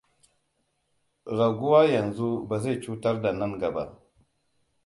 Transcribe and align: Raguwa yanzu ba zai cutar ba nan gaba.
Raguwa 1.37 1.81
yanzu 1.93 2.45
ba 2.47 2.57
zai 2.59 2.79
cutar 2.81 3.21
ba 3.21 3.31
nan 3.31 3.59
gaba. 3.59 3.99